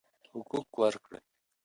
[0.31, 1.21] حقوق ورکړئ.